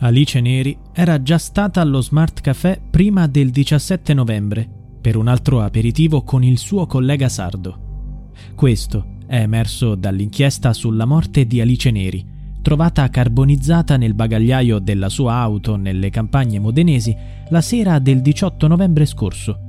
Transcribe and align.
Alice 0.00 0.40
Neri 0.40 0.76
era 0.92 1.22
già 1.22 1.38
stata 1.38 1.80
allo 1.80 2.00
Smart 2.00 2.40
Café 2.40 2.80
prima 2.90 3.26
del 3.26 3.50
17 3.50 4.12
novembre 4.12 4.68
per 5.00 5.16
un 5.16 5.28
altro 5.28 5.62
aperitivo 5.62 6.22
con 6.22 6.42
il 6.42 6.58
suo 6.58 6.86
collega 6.86 7.28
sardo. 7.28 8.32
Questo 8.54 9.18
è 9.26 9.36
emerso 9.36 9.94
dall'inchiesta 9.94 10.72
sulla 10.72 11.04
morte 11.04 11.46
di 11.46 11.60
Alice 11.60 11.90
Neri, 11.90 12.26
trovata 12.60 13.08
carbonizzata 13.08 13.96
nel 13.96 14.14
bagagliaio 14.14 14.80
della 14.80 15.08
sua 15.08 15.34
auto 15.34 15.76
nelle 15.76 16.10
campagne 16.10 16.58
modenesi 16.58 17.16
la 17.50 17.60
sera 17.60 17.98
del 17.98 18.20
18 18.20 18.66
novembre 18.66 19.06
scorso. 19.06 19.63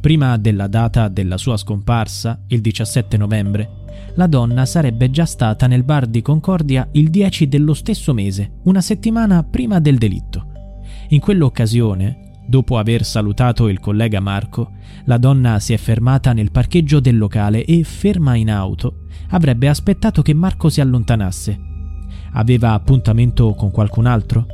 Prima 0.00 0.36
della 0.36 0.68
data 0.68 1.08
della 1.08 1.36
sua 1.36 1.56
scomparsa, 1.56 2.44
il 2.48 2.60
17 2.60 3.16
novembre, 3.16 3.86
la 4.14 4.28
donna 4.28 4.64
sarebbe 4.64 5.10
già 5.10 5.24
stata 5.24 5.66
nel 5.66 5.82
bar 5.82 6.06
di 6.06 6.22
Concordia 6.22 6.88
il 6.92 7.10
10 7.10 7.48
dello 7.48 7.74
stesso 7.74 8.14
mese, 8.14 8.60
una 8.64 8.80
settimana 8.80 9.42
prima 9.42 9.80
del 9.80 9.98
delitto. 9.98 10.46
In 11.08 11.18
quell'occasione, 11.18 12.42
dopo 12.46 12.78
aver 12.78 13.04
salutato 13.04 13.66
il 13.66 13.80
collega 13.80 14.20
Marco, 14.20 14.70
la 15.06 15.18
donna 15.18 15.58
si 15.58 15.72
è 15.72 15.76
fermata 15.76 16.32
nel 16.32 16.52
parcheggio 16.52 17.00
del 17.00 17.18
locale 17.18 17.64
e, 17.64 17.82
ferma 17.82 18.36
in 18.36 18.50
auto, 18.50 19.06
avrebbe 19.30 19.68
aspettato 19.68 20.22
che 20.22 20.32
Marco 20.32 20.68
si 20.68 20.80
allontanasse. 20.80 21.58
Aveva 22.34 22.72
appuntamento 22.72 23.52
con 23.54 23.72
qualcun 23.72 24.06
altro? 24.06 24.46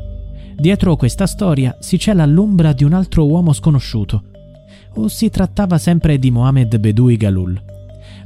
Dietro 0.57 0.97
questa 0.97 1.27
storia 1.27 1.77
si 1.81 1.99
cela 1.99 2.25
l'ombra 2.25 2.73
di 2.73 2.85
un 2.85 2.95
altro 2.95 3.27
uomo 3.27 3.53
sconosciuto, 3.53 4.31
o 4.95 5.09
si 5.09 5.31
trattava 5.31 5.79
sempre 5.79 6.19
di 6.19 6.31
Mohamed 6.31 6.79
Bedoui 6.79 7.17
Galul. 7.17 7.61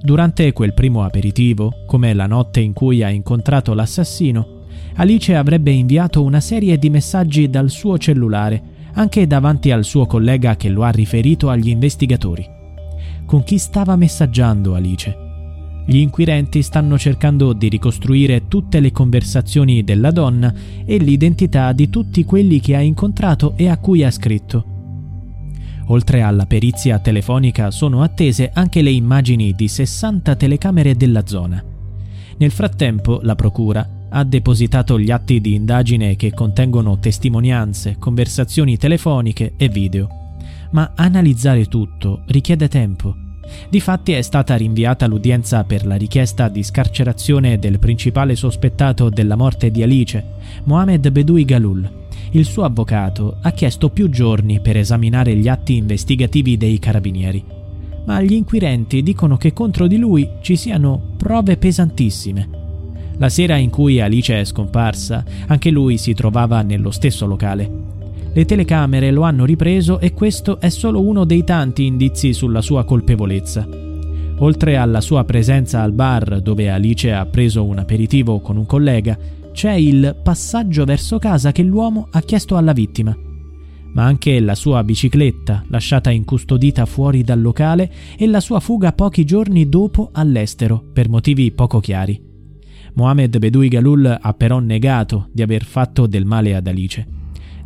Durante 0.00 0.52
quel 0.52 0.74
primo 0.74 1.02
aperitivo, 1.02 1.72
come 1.86 2.14
la 2.14 2.26
notte 2.26 2.60
in 2.60 2.72
cui 2.72 3.02
ha 3.02 3.08
incontrato 3.08 3.74
l'assassino, 3.74 4.56
Alice 4.94 5.34
avrebbe 5.34 5.70
inviato 5.70 6.22
una 6.22 6.40
serie 6.40 6.78
di 6.78 6.90
messaggi 6.90 7.48
dal 7.48 7.70
suo 7.70 7.98
cellulare, 7.98 8.62
anche 8.94 9.26
davanti 9.26 9.70
al 9.70 9.84
suo 9.84 10.06
collega 10.06 10.56
che 10.56 10.68
lo 10.68 10.82
ha 10.82 10.90
riferito 10.90 11.50
agli 11.50 11.68
investigatori. 11.68 12.46
Con 13.24 13.44
chi 13.44 13.58
stava 13.58 13.94
messaggiando 13.96 14.74
Alice? 14.74 15.26
Gli 15.86 15.98
inquirenti 15.98 16.62
stanno 16.62 16.98
cercando 16.98 17.54
di 17.54 17.68
ricostruire 17.68 18.46
tutte 18.46 18.78
le 18.80 18.92
conversazioni 18.92 19.82
della 19.84 20.10
donna 20.10 20.52
e 20.84 20.98
l'identità 20.98 21.72
di 21.72 21.88
tutti 21.88 22.24
quelli 22.24 22.60
che 22.60 22.76
ha 22.76 22.80
incontrato 22.80 23.54
e 23.56 23.68
a 23.68 23.78
cui 23.78 24.04
ha 24.04 24.10
scritto. 24.10 24.67
Oltre 25.88 26.22
alla 26.22 26.46
perizia 26.46 26.98
telefonica 26.98 27.70
sono 27.70 28.02
attese 28.02 28.50
anche 28.52 28.82
le 28.82 28.90
immagini 28.90 29.52
di 29.52 29.68
60 29.68 30.36
telecamere 30.36 30.96
della 30.96 31.26
zona. 31.26 31.62
Nel 32.36 32.50
frattempo 32.50 33.20
la 33.22 33.34
Procura 33.34 33.88
ha 34.10 34.24
depositato 34.24 34.98
gli 34.98 35.10
atti 35.10 35.40
di 35.40 35.54
indagine 35.54 36.16
che 36.16 36.32
contengono 36.32 36.98
testimonianze, 36.98 37.96
conversazioni 37.98 38.76
telefoniche 38.76 39.54
e 39.56 39.68
video. 39.68 40.08
Ma 40.72 40.92
analizzare 40.94 41.66
tutto 41.66 42.22
richiede 42.26 42.68
tempo. 42.68 43.27
Difatti 43.68 44.12
è 44.12 44.22
stata 44.22 44.56
rinviata 44.56 45.06
l'udienza 45.06 45.64
per 45.64 45.86
la 45.86 45.96
richiesta 45.96 46.48
di 46.48 46.62
scarcerazione 46.62 47.58
del 47.58 47.78
principale 47.78 48.34
sospettato 48.34 49.08
della 49.08 49.36
morte 49.36 49.70
di 49.70 49.82
Alice, 49.82 50.24
Mohamed 50.64 51.10
Bedoui 51.10 51.44
Galul, 51.44 51.90
il 52.32 52.44
suo 52.44 52.64
avvocato 52.64 53.38
ha 53.40 53.50
chiesto 53.52 53.88
più 53.88 54.10
giorni 54.10 54.60
per 54.60 54.76
esaminare 54.76 55.34
gli 55.34 55.48
atti 55.48 55.76
investigativi 55.76 56.58
dei 56.58 56.78
carabinieri, 56.78 57.42
ma 58.04 58.20
gli 58.20 58.32
inquirenti 58.32 59.02
dicono 59.02 59.36
che 59.36 59.54
contro 59.54 59.86
di 59.86 59.96
lui 59.96 60.28
ci 60.42 60.56
siano 60.56 61.14
prove 61.16 61.56
pesantissime. 61.56 62.48
La 63.16 63.28
sera 63.30 63.56
in 63.56 63.70
cui 63.70 64.00
Alice 64.00 64.38
è 64.38 64.44
scomparsa, 64.44 65.24
anche 65.46 65.70
lui 65.70 65.96
si 65.96 66.12
trovava 66.12 66.60
nello 66.62 66.90
stesso 66.90 67.26
locale. 67.26 67.87
Le 68.32 68.44
telecamere 68.44 69.10
lo 69.10 69.22
hanno 69.22 69.44
ripreso 69.44 69.98
e 69.98 70.12
questo 70.12 70.60
è 70.60 70.68
solo 70.68 71.00
uno 71.00 71.24
dei 71.24 71.44
tanti 71.44 71.86
indizi 71.86 72.32
sulla 72.32 72.60
sua 72.60 72.84
colpevolezza. 72.84 73.66
Oltre 74.40 74.76
alla 74.76 75.00
sua 75.00 75.24
presenza 75.24 75.82
al 75.82 75.92
bar 75.92 76.40
dove 76.40 76.70
Alice 76.70 77.12
ha 77.12 77.26
preso 77.26 77.64
un 77.64 77.78
aperitivo 77.78 78.40
con 78.40 78.56
un 78.56 78.66
collega, 78.66 79.18
c'è 79.52 79.72
il 79.72 80.16
passaggio 80.22 80.84
verso 80.84 81.18
casa 81.18 81.50
che 81.50 81.64
l'uomo 81.64 82.06
ha 82.12 82.20
chiesto 82.20 82.56
alla 82.56 82.72
vittima, 82.72 83.16
ma 83.94 84.04
anche 84.04 84.38
la 84.38 84.54
sua 84.54 84.84
bicicletta 84.84 85.64
lasciata 85.68 86.10
incustodita 86.10 86.86
fuori 86.86 87.22
dal 87.24 87.40
locale 87.40 87.90
e 88.16 88.28
la 88.28 88.38
sua 88.38 88.60
fuga 88.60 88.92
pochi 88.92 89.24
giorni 89.24 89.68
dopo 89.68 90.10
all'estero 90.12 90.84
per 90.92 91.08
motivi 91.08 91.50
poco 91.50 91.80
chiari. 91.80 92.22
Mohamed 92.94 93.38
Bedoui 93.38 93.68
Galul 93.68 94.18
ha 94.20 94.32
però 94.34 94.60
negato 94.60 95.28
di 95.32 95.42
aver 95.42 95.64
fatto 95.64 96.06
del 96.06 96.24
male 96.24 96.54
ad 96.54 96.66
Alice. 96.68 97.17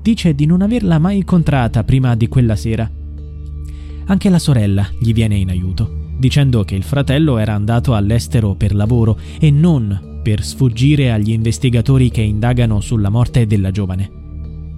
Dice 0.02 0.34
di 0.34 0.46
non 0.46 0.62
averla 0.62 0.98
mai 0.98 1.18
incontrata 1.18 1.84
prima 1.84 2.16
di 2.16 2.26
quella 2.26 2.56
sera. 2.56 2.90
Anche 4.06 4.28
la 4.28 4.40
sorella 4.40 4.88
gli 4.98 5.12
viene 5.12 5.36
in 5.36 5.48
aiuto, 5.48 6.08
dicendo 6.18 6.64
che 6.64 6.74
il 6.74 6.82
fratello 6.82 7.38
era 7.38 7.54
andato 7.54 7.94
all'estero 7.94 8.54
per 8.56 8.74
lavoro 8.74 9.16
e 9.38 9.52
non 9.52 10.20
per 10.24 10.42
sfuggire 10.42 11.12
agli 11.12 11.30
investigatori 11.30 12.10
che 12.10 12.20
indagano 12.20 12.80
sulla 12.80 13.10
morte 13.10 13.46
della 13.46 13.70
giovane. 13.70 14.10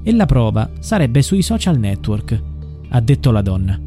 E 0.02 0.12
la 0.12 0.26
prova 0.26 0.70
sarebbe 0.80 1.22
sui 1.22 1.40
social 1.40 1.78
network, 1.78 2.42
ha 2.90 3.00
detto 3.00 3.30
la 3.30 3.40
donna. 3.40 3.80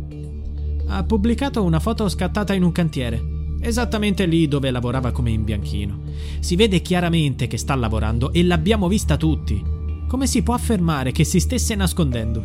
Ha 0.87 1.03
pubblicato 1.03 1.63
una 1.63 1.79
foto 1.79 2.09
scattata 2.09 2.55
in 2.55 2.63
un 2.63 2.71
cantiere, 2.71 3.21
esattamente 3.59 4.25
lì 4.25 4.47
dove 4.47 4.71
lavorava 4.71 5.11
come 5.11 5.29
imbianchino. 5.29 5.99
Si 6.39 6.55
vede 6.55 6.81
chiaramente 6.81 7.45
che 7.45 7.57
sta 7.57 7.75
lavorando 7.75 8.33
e 8.33 8.43
l'abbiamo 8.43 8.87
vista 8.87 9.17
tutti. 9.17 9.75
Come 10.07 10.25
si 10.25 10.41
può 10.41 10.53
affermare 10.53 11.11
che 11.11 11.25
si 11.25 11.41
stesse 11.41 11.75
nascondendo? 11.75 12.41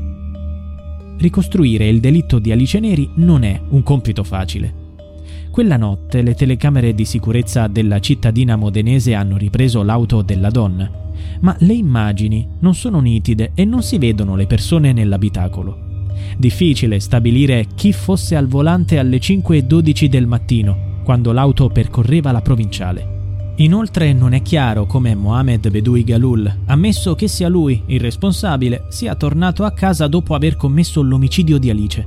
Ricostruire 1.17 1.87
il 1.87 2.01
delitto 2.01 2.41
di 2.41 2.51
Alice 2.51 2.81
Neri 2.81 3.09
non 3.17 3.45
è 3.45 3.61
un 3.69 3.85
compito 3.85 4.25
facile. 4.25 4.81
Quella 5.49 5.77
notte 5.77 6.23
le 6.23 6.35
telecamere 6.35 6.93
di 6.93 7.05
sicurezza 7.05 7.69
della 7.69 8.01
cittadina 8.01 8.57
modenese 8.57 9.15
hanno 9.15 9.37
ripreso 9.37 9.85
l'auto 9.85 10.23
della 10.23 10.51
donna, 10.51 10.91
ma 11.43 11.55
le 11.61 11.75
immagini 11.75 12.49
non 12.59 12.75
sono 12.75 12.99
nitide 12.99 13.53
e 13.55 13.65
non 13.65 13.83
si 13.85 13.97
vedono 13.97 14.35
le 14.35 14.47
persone 14.47 14.93
nell'abitacolo. 14.93 16.11
Difficile 16.37 16.99
stabilire 16.99 17.69
chi 17.77 17.93
fosse 17.93 18.35
al 18.35 18.49
volante 18.49 18.99
alle 18.99 19.19
5.12 19.19 20.07
del 20.07 20.27
mattino, 20.27 21.01
quando 21.05 21.31
l'auto 21.31 21.69
percorreva 21.69 22.33
la 22.33 22.41
provinciale. 22.41 23.12
Inoltre 23.57 24.15
non 24.15 24.33
è 24.33 24.41
chiaro 24.41 24.87
come 24.87 25.15
Mohamed 25.15 25.69
Bedoui 25.69 26.05
Galul, 26.05 26.53
ammesso 26.67 27.15
che 27.15 27.29
sia 27.29 27.49
lui 27.49 27.83
il 27.87 28.01
responsabile, 28.01 28.87
sia 28.89 29.15
tornato 29.15 29.65
a 29.65 29.73
casa 29.73 30.07
dopo 30.07 30.35
aver 30.35 30.57
commesso 30.57 31.03
l'omicidio 31.03 31.59
di 31.59 31.69
Alice. 31.69 32.07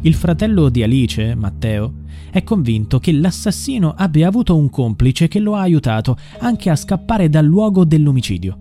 Il 0.00 0.14
fratello 0.14 0.68
di 0.68 0.82
Alice, 0.82 1.36
Matteo, 1.36 2.00
è 2.32 2.42
convinto 2.42 2.98
che 2.98 3.12
l'assassino 3.12 3.94
abbia 3.96 4.26
avuto 4.26 4.56
un 4.56 4.68
complice 4.70 5.28
che 5.28 5.38
lo 5.38 5.54
ha 5.54 5.60
aiutato 5.60 6.16
anche 6.40 6.68
a 6.68 6.76
scappare 6.76 7.28
dal 7.28 7.46
luogo 7.46 7.84
dell'omicidio. 7.84 8.58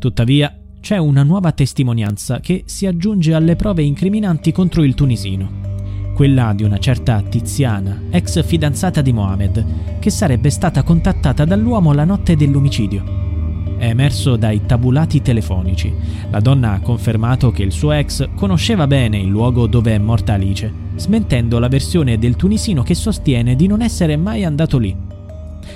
Tuttavia, 0.00 0.52
c'è 0.80 0.96
una 0.96 1.22
nuova 1.22 1.52
testimonianza 1.52 2.40
che 2.40 2.64
si 2.66 2.86
aggiunge 2.86 3.34
alle 3.34 3.54
prove 3.54 3.82
incriminanti 3.82 4.50
contro 4.50 4.82
il 4.82 4.94
tunisino. 4.94 5.77
Quella 6.18 6.52
di 6.52 6.64
una 6.64 6.78
certa 6.78 7.22
Tiziana, 7.22 8.06
ex 8.10 8.44
fidanzata 8.44 9.02
di 9.02 9.12
Mohamed, 9.12 10.00
che 10.00 10.10
sarebbe 10.10 10.50
stata 10.50 10.82
contattata 10.82 11.44
dall'uomo 11.44 11.92
la 11.92 12.02
notte 12.02 12.34
dell'omicidio. 12.34 13.76
è 13.78 13.86
emerso 13.86 14.34
dai 14.34 14.66
tabulati 14.66 15.22
telefonici. 15.22 15.94
La 16.30 16.40
donna 16.40 16.72
ha 16.72 16.80
confermato 16.80 17.52
che 17.52 17.62
il 17.62 17.70
suo 17.70 17.92
ex 17.92 18.30
conosceva 18.34 18.88
bene 18.88 19.18
il 19.18 19.28
luogo 19.28 19.68
dove 19.68 19.94
è 19.94 19.98
morta 19.98 20.32
Alice, 20.32 20.72
smentendo 20.96 21.60
la 21.60 21.68
versione 21.68 22.18
del 22.18 22.34
tunisino 22.34 22.82
che 22.82 22.96
sostiene 22.96 23.54
di 23.54 23.68
non 23.68 23.80
essere 23.80 24.16
mai 24.16 24.44
andato 24.44 24.76
lì. 24.76 24.96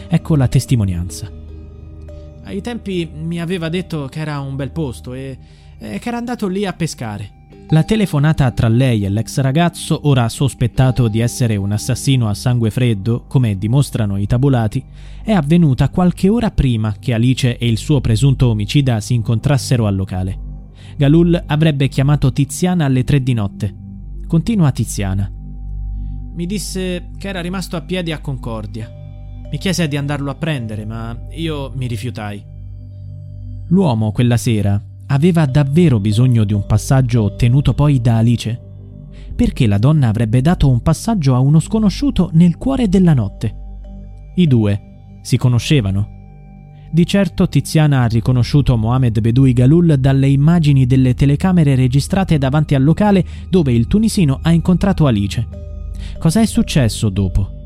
Ecco 0.09 0.35
la 0.35 0.49
testimonianza. 0.49 1.31
Ai 2.43 2.61
tempi 2.61 3.09
mi 3.15 3.41
aveva 3.41 3.69
detto 3.69 4.09
che 4.11 4.19
era 4.19 4.41
un 4.41 4.56
bel 4.56 4.73
posto 4.73 5.15
e, 5.15 5.39
e 5.79 6.00
che 6.00 6.09
era 6.09 6.19
andato 6.19 6.49
lì 6.49 6.67
a 6.67 6.73
pescare. 6.73 7.42
La 7.72 7.84
telefonata 7.84 8.50
tra 8.50 8.69
lei 8.69 9.06
e 9.06 9.08
l'ex 9.08 9.40
ragazzo, 9.40 10.06
ora 10.06 10.28
sospettato 10.28 11.08
di 11.08 11.20
essere 11.20 11.56
un 11.56 11.72
assassino 11.72 12.28
a 12.28 12.34
sangue 12.34 12.70
freddo, 12.70 13.24
come 13.26 13.56
dimostrano 13.56 14.19
i 14.19 14.26
tabulati, 14.26 14.84
è 15.22 15.32
avvenuta 15.32 15.88
qualche 15.88 16.28
ora 16.28 16.50
prima 16.50 16.94
che 16.98 17.14
Alice 17.14 17.56
e 17.56 17.66
il 17.66 17.78
suo 17.78 18.02
presunto 18.02 18.48
omicida 18.48 19.00
si 19.00 19.14
incontrassero 19.14 19.86
al 19.86 19.96
locale. 19.96 20.38
Galul 20.98 21.44
avrebbe 21.46 21.88
chiamato 21.88 22.30
Tiziana 22.30 22.84
alle 22.84 23.04
tre 23.04 23.22
di 23.22 23.32
notte. 23.32 23.74
Continua 24.26 24.70
Tiziana. 24.70 25.32
Mi 26.34 26.44
disse 26.44 27.08
che 27.16 27.28
era 27.28 27.40
rimasto 27.40 27.76
a 27.76 27.80
piedi 27.80 28.12
a 28.12 28.20
Concordia. 28.20 28.86
Mi 29.50 29.56
chiese 29.56 29.88
di 29.88 29.96
andarlo 29.96 30.30
a 30.30 30.34
prendere, 30.34 30.84
ma 30.84 31.19
io 31.30 31.72
mi 31.74 31.86
rifiutai. 31.86 32.44
L'uomo 33.69 34.12
quella 34.12 34.36
sera 34.36 34.78
aveva 35.12 35.44
davvero 35.44 36.00
bisogno 36.00 36.44
di 36.44 36.55
un 36.55 36.64
passaggio 36.64 37.23
ottenuto 37.23 37.75
poi 37.75 38.00
da 38.00 38.17
Alice? 38.17 38.59
Perché 39.37 39.67
la 39.67 39.76
donna 39.76 40.09
avrebbe 40.09 40.41
dato 40.41 40.70
un 40.70 40.81
passaggio 40.81 41.35
a 41.35 41.38
uno 41.38 41.61
sconosciuto 41.61 42.31
nel 42.32 42.56
cuore 42.56 42.88
della 42.88 43.12
notte? 43.12 43.55
I 44.37 44.47
due 44.47 45.19
si 45.20 45.37
conoscevano. 45.37 46.20
Di 46.91 47.06
certo 47.06 47.47
Tiziana 47.47 48.03
ha 48.03 48.06
riconosciuto 48.06 48.76
Mohamed 48.76 49.20
Bedoui 49.20 49.53
Galul 49.53 49.97
dalle 49.99 50.29
immagini 50.29 50.87
delle 50.87 51.15
telecamere 51.15 51.75
registrate 51.75 52.38
davanti 52.38 52.75
al 52.75 52.82
locale 52.82 53.25
dove 53.50 53.73
il 53.73 53.87
tunisino 53.87 54.38
ha 54.43 54.50
incontrato 54.50 55.06
Alice. 55.06 55.47
Cosa 56.19 56.41
è 56.41 56.47
successo 56.47 57.11
dopo? 57.11 57.62